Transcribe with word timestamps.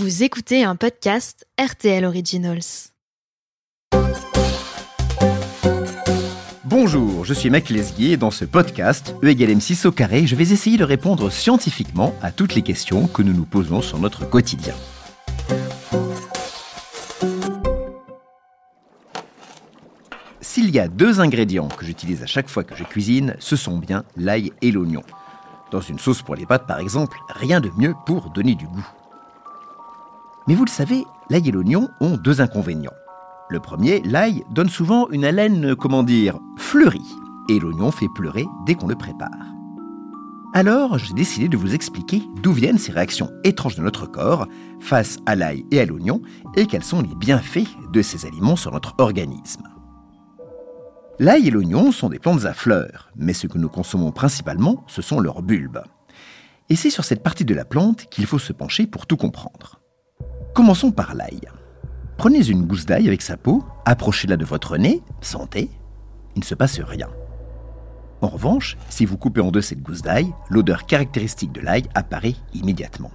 Vous 0.00 0.22
écoutez 0.22 0.64
un 0.64 0.76
podcast 0.76 1.46
RTL 1.60 2.06
Originals. 2.06 2.62
Bonjour, 6.64 7.26
je 7.26 7.34
suis 7.34 7.50
Mac 7.50 7.68
Lesguier 7.68 8.12
et 8.12 8.16
dans 8.16 8.30
ce 8.30 8.46
podcast, 8.46 9.14
E 9.22 9.28
égale 9.28 9.50
M6 9.50 9.86
au 9.86 9.92
carré, 9.92 10.26
je 10.26 10.36
vais 10.36 10.52
essayer 10.52 10.78
de 10.78 10.84
répondre 10.84 11.28
scientifiquement 11.28 12.14
à 12.22 12.32
toutes 12.32 12.54
les 12.54 12.62
questions 12.62 13.08
que 13.08 13.20
nous 13.20 13.34
nous 13.34 13.44
posons 13.44 13.82
sur 13.82 13.98
notre 13.98 14.24
quotidien. 14.24 14.74
S'il 20.40 20.70
y 20.70 20.78
a 20.78 20.88
deux 20.88 21.20
ingrédients 21.20 21.68
que 21.68 21.84
j'utilise 21.84 22.22
à 22.22 22.26
chaque 22.26 22.48
fois 22.48 22.64
que 22.64 22.74
je 22.74 22.84
cuisine, 22.84 23.36
ce 23.38 23.54
sont 23.54 23.76
bien 23.76 24.04
l'ail 24.16 24.50
et 24.62 24.72
l'oignon. 24.72 25.02
Dans 25.70 25.82
une 25.82 25.98
sauce 25.98 26.22
pour 26.22 26.36
les 26.36 26.46
pâtes 26.46 26.66
par 26.66 26.80
exemple, 26.80 27.18
rien 27.28 27.60
de 27.60 27.70
mieux 27.76 27.92
pour 28.06 28.30
donner 28.30 28.54
du 28.54 28.64
goût. 28.64 28.88
Mais 30.50 30.56
vous 30.56 30.64
le 30.64 30.70
savez, 30.70 31.04
l'ail 31.28 31.48
et 31.48 31.52
l'oignon 31.52 31.90
ont 32.00 32.16
deux 32.16 32.40
inconvénients. 32.40 32.90
Le 33.50 33.60
premier, 33.60 34.00
l'ail 34.00 34.42
donne 34.50 34.68
souvent 34.68 35.08
une 35.10 35.24
haleine, 35.24 35.76
comment 35.76 36.02
dire, 36.02 36.40
fleurie, 36.58 37.14
et 37.48 37.60
l'oignon 37.60 37.92
fait 37.92 38.08
pleurer 38.16 38.44
dès 38.66 38.74
qu'on 38.74 38.88
le 38.88 38.96
prépare. 38.96 39.30
Alors, 40.52 40.98
j'ai 40.98 41.14
décidé 41.14 41.46
de 41.46 41.56
vous 41.56 41.72
expliquer 41.72 42.24
d'où 42.42 42.50
viennent 42.50 42.78
ces 42.78 42.90
réactions 42.90 43.30
étranges 43.44 43.76
de 43.76 43.82
notre 43.82 44.06
corps 44.06 44.48
face 44.80 45.18
à 45.24 45.36
l'ail 45.36 45.64
et 45.70 45.78
à 45.78 45.86
l'oignon, 45.86 46.20
et 46.56 46.66
quels 46.66 46.82
sont 46.82 47.00
les 47.00 47.14
bienfaits 47.14 47.68
de 47.92 48.02
ces 48.02 48.26
aliments 48.26 48.56
sur 48.56 48.72
notre 48.72 48.96
organisme. 48.98 49.68
L'ail 51.20 51.46
et 51.46 51.52
l'oignon 51.52 51.92
sont 51.92 52.08
des 52.08 52.18
plantes 52.18 52.44
à 52.44 52.54
fleurs, 52.54 53.12
mais 53.14 53.34
ce 53.34 53.46
que 53.46 53.58
nous 53.58 53.68
consommons 53.68 54.10
principalement, 54.10 54.82
ce 54.88 55.00
sont 55.00 55.20
leurs 55.20 55.42
bulbes. 55.42 55.84
Et 56.70 56.74
c'est 56.74 56.90
sur 56.90 57.04
cette 57.04 57.22
partie 57.22 57.44
de 57.44 57.54
la 57.54 57.64
plante 57.64 58.06
qu'il 58.10 58.26
faut 58.26 58.40
se 58.40 58.52
pencher 58.52 58.88
pour 58.88 59.06
tout 59.06 59.16
comprendre. 59.16 59.79
Commençons 60.54 60.90
par 60.90 61.14
l'ail. 61.14 61.40
Prenez 62.16 62.48
une 62.48 62.66
gousse 62.66 62.86
d'ail 62.86 63.06
avec 63.06 63.22
sa 63.22 63.36
peau, 63.36 63.64
approchez-la 63.84 64.36
de 64.36 64.44
votre 64.44 64.76
nez, 64.76 65.02
sentez, 65.20 65.70
il 66.34 66.40
ne 66.40 66.44
se 66.44 66.54
passe 66.54 66.80
rien. 66.80 67.08
En 68.20 68.28
revanche, 68.28 68.76
si 68.88 69.06
vous 69.06 69.16
coupez 69.16 69.40
en 69.40 69.50
deux 69.50 69.62
cette 69.62 69.82
gousse 69.82 70.02
d'ail, 70.02 70.32
l'odeur 70.50 70.84
caractéristique 70.86 71.52
de 71.52 71.60
l'ail 71.60 71.84
apparaît 71.94 72.34
immédiatement. 72.52 73.12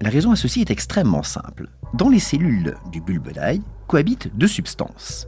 La 0.00 0.10
raison 0.10 0.30
à 0.30 0.36
ceci 0.36 0.60
est 0.60 0.70
extrêmement 0.70 1.22
simple. 1.22 1.68
Dans 1.94 2.08
les 2.08 2.20
cellules 2.20 2.76
du 2.92 3.00
bulbe 3.00 3.32
d'ail 3.32 3.60
cohabitent 3.86 4.30
deux 4.36 4.48
substances. 4.48 5.26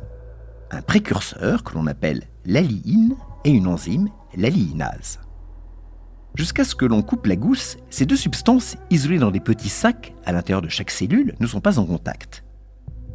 Un 0.71 0.83
précurseur 0.83 1.65
que 1.65 1.75
l'on 1.75 1.87
appelle 1.87 2.23
l'alliine 2.47 3.17
et 3.45 3.51
une 3.51 3.67
enzyme, 3.67 4.09
l'alliinase. 4.37 5.19
Jusqu'à 6.35 6.65
ce 6.65 6.75
que 6.75 6.87
l'on 6.87 7.03
coupe 7.03 7.27
la 7.27 7.37
gousse, 7.37 7.77
ces 7.91 8.07
deux 8.07 8.17
substances, 8.17 8.77
isolées 8.91 9.19
dans 9.19 9.31
des 9.31 9.41
petits 9.41 9.69
sacs 9.69 10.15
à 10.25 10.33
l'intérieur 10.33 10.63
de 10.63 10.69
chaque 10.69 10.91
cellule, 10.91 11.35
ne 11.41 11.47
sont 11.47 11.61
pas 11.61 11.79
en 11.79 11.85
contact. 11.85 12.43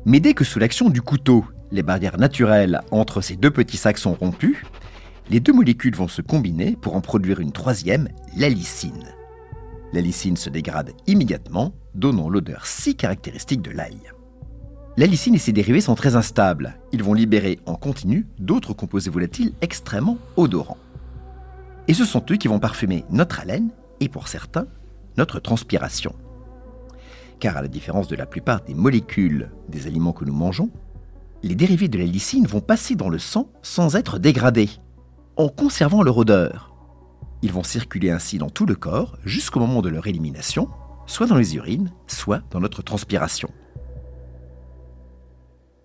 Mais 0.06 0.20
dès 0.20 0.34
que 0.34 0.44
sous 0.44 0.60
l'action 0.60 0.90
du 0.90 1.02
couteau, 1.02 1.44
les 1.72 1.84
barrières 1.84 2.20
naturelles 2.20 2.82
entre 2.92 3.22
ces 3.22 3.36
deux 3.36 3.52
petits 3.52 3.78
sacs 3.78 3.98
sont 3.98 4.14
rompues, 4.14 4.64
les 5.30 5.40
deux 5.40 5.52
molécules 5.52 5.95
vont 5.95 6.08
se 6.08 6.22
combiner 6.22 6.78
pour 6.80 6.95
en 6.95 7.02
produire 7.02 7.40
une 7.40 7.52
troisième, 7.52 8.08
la 8.38 8.50
lysine. 8.50 9.14
La 9.94 10.02
lysine 10.02 10.38
se 10.38 10.50
dégrade 10.50 10.92
immédiatement, 11.08 11.73
donnant 11.95 12.30
l'odeur 12.30 12.68
si 12.68 12.95
caractéristique 12.95 13.62
de 13.62 13.72
l'ail. 13.72 13.98
La 14.95 15.06
lysine 15.06 15.36
et 15.36 15.40
ses 15.40 15.52
dérivés 15.52 15.82
sont 15.82 15.95
très 15.95 16.16
instables. 16.16 16.78
Ils 16.92 17.04
vont 17.04 17.14
libérer 17.14 17.60
en 17.66 17.76
continu 17.76 18.28
d'autres 18.40 18.73
composés 18.73 19.10
volatiles 19.10 19.54
extrêmement 19.62 20.18
odorants. 20.38 20.78
Et 21.88 21.93
ce 21.93 22.05
sont 22.05 22.23
eux 22.31 22.35
qui 22.35 22.47
vont 22.47 22.59
parfumer 22.59 23.05
notre 23.09 23.39
haleine 23.39 23.69
et 23.99 24.09
pour 24.09 24.27
certains, 24.27 24.67
notre 25.17 25.39
transpiration. 25.39 26.13
Car 27.39 27.57
à 27.57 27.61
la 27.61 27.67
différence 27.67 28.07
de 28.07 28.16
la 28.16 28.25
plupart 28.25 28.61
des 28.61 28.73
molécules 28.73 29.52
des 29.69 29.88
aliments 29.88 30.13
que 30.13 30.25
nous 30.25 30.33
mangeons, 30.33 30.69
les 31.43 31.55
dérivés 31.55 31.88
de 31.88 31.97
la 31.97 32.05
lysine 32.05 32.47
vont 32.47 32.61
passer 32.61 32.95
dans 32.95 33.09
le 33.09 33.19
sang 33.19 33.49
sans 33.61 33.95
être 33.95 34.19
dégradés, 34.19 34.69
en 35.36 35.49
conservant 35.49 36.03
leur 36.03 36.17
odeur. 36.17 36.73
Ils 37.43 37.53
vont 37.53 37.64
circuler 37.64 38.09
ainsi 38.09 38.39
dans 38.39 38.49
tout 38.49 38.65
le 38.65 38.76
corps 38.76 39.17
jusqu'au 39.23 39.59
moment 39.59 39.81
de 39.81 39.89
leur 39.89 40.08
élimination, 40.08 40.70
soit 41.05 41.27
dans 41.27 41.37
les 41.37 41.55
urines, 41.55 41.92
soit 42.08 42.42
dans 42.49 42.59
notre 42.59 42.81
transpiration. 42.81 43.49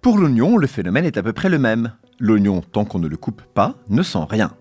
Pour 0.01 0.19
l'oignon, 0.19 0.57
le 0.57 0.67
phénomène 0.67 1.05
est 1.05 1.19
à 1.19 1.23
peu 1.23 1.33
près 1.33 1.51
le 1.51 1.59
même. 1.59 1.93
L'oignon, 2.19 2.61
tant 2.61 2.85
qu'on 2.85 2.99
ne 2.99 3.07
le 3.07 3.17
coupe 3.17 3.43
pas, 3.43 3.77
ne 3.89 4.03
sent 4.03 4.27
rien. 4.29 4.57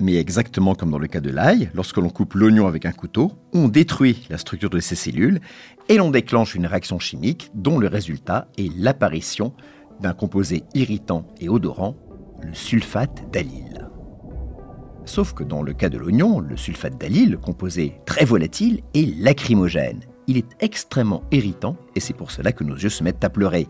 Mais 0.00 0.14
exactement 0.14 0.76
comme 0.76 0.92
dans 0.92 0.98
le 0.98 1.08
cas 1.08 1.20
de 1.20 1.30
l'ail, 1.30 1.70
lorsque 1.74 1.96
l'on 1.96 2.08
coupe 2.08 2.34
l'oignon 2.34 2.68
avec 2.68 2.86
un 2.86 2.92
couteau, 2.92 3.32
on 3.52 3.66
détruit 3.66 4.26
la 4.30 4.38
structure 4.38 4.70
de 4.70 4.78
ces 4.78 4.94
cellules 4.94 5.40
et 5.88 5.96
l'on 5.96 6.12
déclenche 6.12 6.54
une 6.54 6.66
réaction 6.66 7.00
chimique 7.00 7.50
dont 7.54 7.78
le 7.78 7.88
résultat 7.88 8.46
est 8.58 8.72
l'apparition 8.76 9.52
d'un 10.00 10.12
composé 10.12 10.62
irritant 10.74 11.26
et 11.40 11.48
odorant, 11.48 11.96
le 12.40 12.54
sulfate 12.54 13.28
d'allyle. 13.32 13.88
Sauf 15.04 15.32
que 15.32 15.42
dans 15.42 15.62
le 15.62 15.72
cas 15.72 15.88
de 15.88 15.98
l'oignon, 15.98 16.38
le 16.38 16.56
sulfate 16.56 16.96
d'allyle, 16.96 17.36
composé 17.36 17.94
très 18.06 18.24
volatile, 18.24 18.82
est 18.94 19.18
lacrymogène. 19.18 20.00
Il 20.28 20.36
est 20.36 20.56
extrêmement 20.60 21.24
irritant 21.32 21.76
et 21.96 22.00
c'est 22.00 22.12
pour 22.12 22.30
cela 22.30 22.52
que 22.52 22.62
nos 22.62 22.76
yeux 22.76 22.90
se 22.90 23.02
mettent 23.02 23.24
à 23.24 23.30
pleurer. 23.30 23.66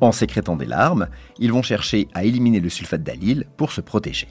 En 0.00 0.12
sécrétant 0.12 0.56
des 0.56 0.64
larmes, 0.64 1.08
ils 1.38 1.52
vont 1.52 1.62
chercher 1.62 2.08
à 2.14 2.24
éliminer 2.24 2.60
le 2.60 2.70
sulfate 2.70 3.02
d'allyle 3.02 3.44
pour 3.58 3.72
se 3.72 3.82
protéger 3.82 4.28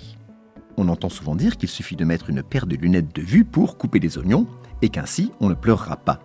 on 0.77 0.87
entend 0.89 1.09
souvent 1.09 1.35
dire 1.35 1.57
qu'il 1.57 1.69
suffit 1.69 1.95
de 1.95 2.05
mettre 2.05 2.29
une 2.29 2.43
paire 2.43 2.67
de 2.67 2.75
lunettes 2.75 3.13
de 3.15 3.21
vue 3.21 3.43
pour 3.43 3.77
couper 3.77 3.99
les 3.99 4.17
oignons 4.17 4.47
et 4.81 4.89
qu'ainsi 4.89 5.31
on 5.39 5.49
ne 5.49 5.55
pleurera 5.55 5.97
pas. 5.97 6.19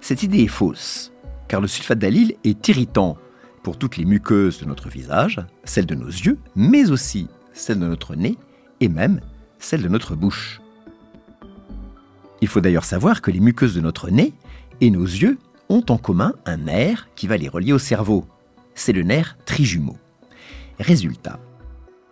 Cette 0.00 0.22
idée 0.22 0.42
est 0.42 0.48
fausse, 0.48 1.12
car 1.48 1.60
le 1.60 1.68
sulfate 1.68 1.98
d'allyle 1.98 2.34
est 2.44 2.68
irritant 2.68 3.16
pour 3.62 3.78
toutes 3.78 3.96
les 3.96 4.04
muqueuses 4.04 4.60
de 4.60 4.66
notre 4.66 4.88
visage, 4.88 5.40
celles 5.64 5.86
de 5.86 5.94
nos 5.94 6.06
yeux, 6.06 6.38
mais 6.54 6.90
aussi 6.90 7.28
celles 7.52 7.80
de 7.80 7.86
notre 7.86 8.14
nez 8.14 8.36
et 8.80 8.88
même 8.88 9.20
celles 9.58 9.82
de 9.82 9.88
notre 9.88 10.14
bouche. 10.14 10.60
Il 12.40 12.48
faut 12.48 12.60
d'ailleurs 12.60 12.84
savoir 12.84 13.22
que 13.22 13.30
les 13.30 13.40
muqueuses 13.40 13.74
de 13.74 13.80
notre 13.80 14.10
nez 14.10 14.34
et 14.80 14.90
nos 14.90 15.04
yeux 15.04 15.38
ont 15.68 15.84
en 15.88 15.98
commun 15.98 16.34
un 16.44 16.58
nerf 16.58 17.08
qui 17.16 17.26
va 17.26 17.36
les 17.36 17.48
relier 17.48 17.72
au 17.72 17.78
cerveau. 17.78 18.26
C'est 18.74 18.92
le 18.92 19.02
nerf 19.02 19.36
trijumeau. 19.46 19.96
Résultat, 20.78 21.40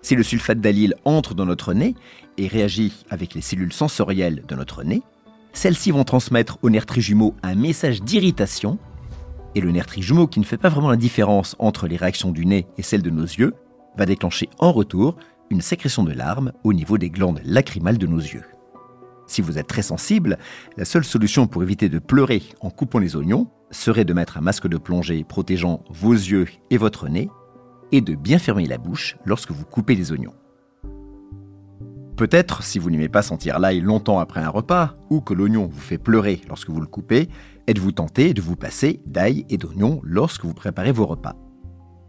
si 0.05 0.15
le 0.15 0.23
sulfate 0.23 0.61
d'allyle 0.61 0.95
entre 1.07 1.35
dans 1.35 1.47
notre 1.47 1.73
nez 1.73 1.95
et 2.37 2.47
réagit 2.47 2.93
avec 3.09 3.35
les 3.35 3.41
cellules 3.41 3.73
sensorielles 3.73 4.45
de 4.47 4.55
notre 4.55 4.85
nez, 4.85 5.03
celles-ci 5.55 5.91
vont 5.93 6.05
transmettre 6.05 6.59
au 6.63 6.69
nerf 6.69 6.85
trijumeau 6.85 7.35
un 7.43 7.55
message 7.55 8.03
d'irritation, 8.03 8.79
et 9.55 9.63
le 9.63 9.71
nerf 9.71 9.87
trijumeau, 9.87 10.27
qui 10.27 10.41
ne 10.41 10.45
fait 10.45 10.59
pas 10.59 10.69
vraiment 10.69 10.91
la 10.91 10.97
différence 10.97 11.57
entre 11.59 11.87
les 11.87 11.97
réactions 11.97 12.33
du 12.33 12.45
nez 12.45 12.67
et 12.77 12.83
celles 12.83 13.03
de 13.03 13.09
nos 13.09 13.25
yeux, 13.25 13.55
va 13.97 14.05
déclencher 14.05 14.51
en 14.59 14.73
retour 14.73 15.17
une 15.49 15.63
sécrétion 15.63 16.03
de 16.03 16.13
larmes 16.13 16.53
au 16.65 16.75
niveau 16.75 16.99
des 16.99 17.09
glandes 17.09 17.41
lacrymales 17.43 17.99
de 17.99 18.07
nos 18.07 18.19
yeux. 18.19 18.45
Si 19.27 19.41
vous 19.41 19.57
êtes 19.57 19.69
très 19.69 19.83
sensible, 19.83 20.37
la 20.77 20.85
seule 20.85 21.05
solution 21.05 21.47
pour 21.47 21.63
éviter 21.63 21.89
de 21.89 21.99
pleurer 21.99 22.43
en 22.61 22.69
coupant 22.69 22.99
les 22.99 23.17
oignons 23.17 23.49
serait 23.71 24.05
de 24.05 24.13
mettre 24.13 24.37
un 24.37 24.43
masque 24.43 24.69
de 24.69 24.77
plongée 24.77 25.25
protégeant 25.25 25.83
vos 25.89 26.13
yeux 26.13 26.47
et 26.71 26.77
votre 26.77 27.09
nez 27.09 27.31
et 27.93 28.01
de 28.01 28.15
bien 28.15 28.39
fermer 28.39 28.67
la 28.67 28.79
bouche 28.79 29.17
lorsque 29.25 29.51
vous 29.51 29.65
coupez 29.65 29.95
les 29.95 30.13
oignons. 30.13 30.35
Peut-être, 32.17 32.63
si 32.63 32.79
vous 32.79 32.91
n'aimez 32.91 33.09
pas 33.09 33.23
sentir 33.23 33.59
l'ail 33.59 33.81
longtemps 33.81 34.21
après 34.21 34.41
un 34.41 34.49
repas, 34.49 34.95
ou 35.11 35.21
que 35.21 35.35
l'oignon 35.35 35.67
vous 35.67 35.81
fait 35.81 35.99
pleurer 35.99 36.41
lorsque 36.49 36.71
vous 36.71 36.81
le 36.81 36.87
coupez, 36.87 37.29
êtes-vous 37.67 37.91
tenté 37.91 38.35
de 38.35 38.41
vous 38.41 38.55
passer 38.55 39.03
d'ail 39.05 39.45
et 39.51 39.59
d'oignon 39.59 40.01
lorsque 40.05 40.45
vous 40.45 40.55
préparez 40.55 40.93
vos 40.93 41.07
repas? 41.07 41.35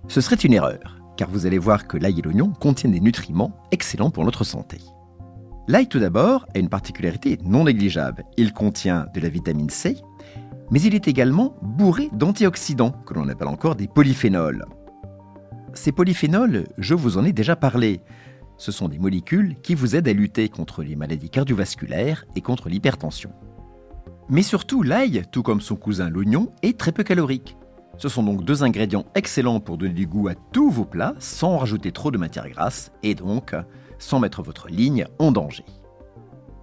Ce 0.08 0.22
serait 0.22 0.36
une 0.36 0.54
erreur, 0.54 1.02
car 1.18 1.30
vous 1.32 1.48
allez 1.48 1.58
voir 1.58 1.88
que 1.88 1.98
l'ail 1.98 2.20
et 2.20 2.22
l'oignon 2.22 2.52
contiennent 2.52 2.92
des 2.92 3.00
nutriments 3.00 3.58
excellents 3.72 4.12
pour 4.12 4.26
notre 4.26 4.44
santé. 4.44 4.78
L'ail 5.68 5.88
tout 5.88 6.00
d'abord 6.00 6.46
a 6.54 6.60
une 6.60 6.70
particularité 6.70 7.40
non 7.44 7.64
négligeable. 7.64 8.26
Il 8.38 8.54
contient 8.54 9.08
de 9.16 9.20
la 9.20 9.30
vitamine 9.30 9.72
C, 9.72 9.98
mais 10.70 10.82
il 10.82 10.94
est 10.94 11.08
également 11.08 11.56
bourré 11.64 12.10
d'antioxydants, 12.14 12.92
que 12.92 13.16
l'on 13.16 13.28
appelle 13.28 13.48
encore 13.48 13.76
des 13.76 13.88
polyphénols. 13.88 14.66
Ces 15.76 15.92
polyphénols, 15.92 16.64
je 16.78 16.96
vous 16.96 17.18
en 17.18 17.26
ai 17.26 17.34
déjà 17.34 17.58
parlé. 17.58 18.00
Ce 18.58 18.72
sont 18.72 18.88
des 18.88 18.98
molécules 18.98 19.56
qui 19.62 19.76
vous 19.76 19.96
aident 19.96 20.08
à 20.08 20.14
lutter 20.14 20.48
contre 20.48 20.84
les 20.84 20.96
maladies 20.96 21.30
cardiovasculaires 21.30 22.26
et 22.36 22.42
contre 22.42 22.70
l'hypertension. 22.70 23.32
Mais 24.30 24.42
surtout, 24.42 24.84
l'ail, 24.84 25.24
tout 25.32 25.44
comme 25.44 25.60
son 25.60 25.76
cousin 25.76 26.10
l'oignon, 26.10 26.52
est 26.64 26.80
très 26.80 26.94
peu 26.94 27.04
calorique. 27.04 27.58
Ce 27.98 28.08
sont 28.08 28.24
donc 28.24 28.46
deux 28.46 28.64
ingrédients 28.64 29.06
excellents 29.16 29.60
pour 29.60 29.78
donner 29.78 29.94
du 29.94 30.08
goût 30.08 30.30
à 30.30 30.36
tous 30.54 30.72
vos 30.72 30.86
plats 30.86 31.14
sans 31.20 31.58
rajouter 31.58 31.92
trop 31.92 32.10
de 32.10 32.18
matière 32.18 32.50
grasse 32.50 32.92
et 33.04 33.14
donc 33.14 33.54
sans 34.00 34.20
mettre 34.20 34.42
votre 34.42 34.70
ligne 34.70 35.06
en 35.20 35.32
danger. 35.32 35.66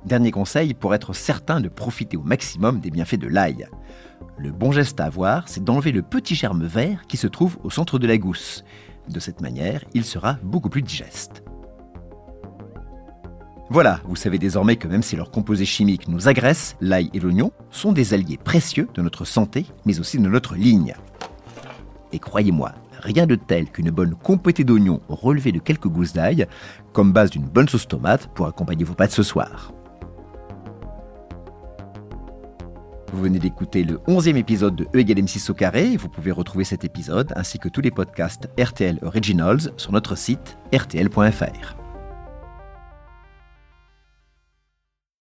Dernier 0.07 0.31
conseil 0.31 0.75
pour 0.75 0.95
être 0.95 1.13
certain 1.13 1.61
de 1.61 1.69
profiter 1.69 2.17
au 2.17 2.23
maximum 2.23 2.81
des 2.81 2.91
bienfaits 2.91 3.21
de 3.21 3.29
l'ail. 3.29 3.69
Le 4.37 4.51
bon 4.51 4.73
geste 4.73 4.99
à 5.01 5.05
avoir, 5.05 5.49
c'est 5.49 5.63
d'enlever 5.63 5.93
le 5.93 6.03
petit 6.03 6.35
germe 6.35 6.65
vert 6.65 7.03
qui 7.07 7.17
se 7.17 7.27
trouve 7.27 7.59
au 7.63 7.71
centre 7.71 7.99
de 7.99 8.07
la 8.07 8.19
gousse. 8.19 8.65
De 9.09 9.21
cette 9.21 9.41
manière, 9.41 9.85
il 9.95 10.05
sera 10.05 10.39
beaucoup 10.43 10.69
plus 10.69 10.83
digeste. 10.83 11.43
Voilà, 13.71 14.01
vous 14.05 14.17
savez 14.17 14.39
désormais 14.39 14.77
que 14.77 14.87
même 14.87 15.03
si 15.03 15.17
leurs 15.17 15.31
composés 15.31 15.65
chimiques 15.65 16.07
nous 16.07 16.29
agressent, 16.29 16.77
l'ail 16.81 17.11
et 17.15 17.21
l'oignon 17.21 17.53
sont 17.71 17.93
des 17.93 18.13
alliés 18.13 18.37
précieux 18.37 18.89
de 18.95 19.01
notre 19.01 19.25
santé, 19.25 19.67
mais 19.87 19.99
aussi 19.99 20.19
de 20.19 20.29
notre 20.29 20.57
ligne. 20.57 20.95
Et 22.13 22.19
croyez-moi, 22.19 22.73
rien 23.01 23.27
de 23.27 23.35
tel 23.35 23.71
qu'une 23.71 23.91
bonne 23.91 24.15
compotée 24.15 24.65
d'oignons 24.65 25.01
relevée 25.09 25.53
de 25.53 25.59
quelques 25.59 25.89
gousses 25.89 26.13
d'ail 26.13 26.47
comme 26.93 27.13
base 27.13 27.31
d'une 27.31 27.47
bonne 27.47 27.69
sauce 27.69 27.89
tomate 27.89 28.29
pour 28.35 28.47
accompagner 28.47 28.85
vos 28.85 28.95
pâtes 28.95 29.13
ce 29.13 29.23
soir. 29.23 29.73
Vous 33.13 33.23
venez 33.23 33.39
d'écouter 33.39 33.85
le 33.85 33.99
11e 34.09 34.37
épisode 34.37 34.75
de 34.75 34.85
E 34.95 35.01
égale 35.01 35.19
M6 35.19 35.51
au 35.51 35.55
carré. 35.55 35.97
Vous 35.99 36.09
pouvez 36.09 36.31
retrouver 36.31 36.65
cet 36.65 36.85
épisode 36.85 37.33
ainsi 37.37 37.59
que 37.59 37.69
tous 37.69 37.83
les 37.83 37.91
podcasts 37.91 38.49
RTL 38.59 38.99
Originals 39.03 39.71
sur 39.77 39.93
notre 39.93 40.17
site 40.17 40.57
rtl.fr. 40.75 41.82